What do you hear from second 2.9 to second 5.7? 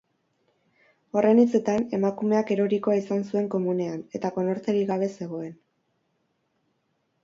izan zuen komunean, eta konorterik gabe zegoen.